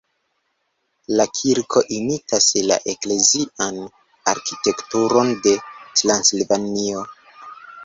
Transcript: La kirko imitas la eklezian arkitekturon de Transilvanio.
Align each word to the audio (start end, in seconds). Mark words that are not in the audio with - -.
La 1.19 1.25
kirko 1.39 1.83
imitas 1.97 2.47
la 2.71 2.79
eklezian 2.95 3.79
arkitekturon 4.35 5.37
de 5.47 5.55
Transilvanio. 5.77 7.07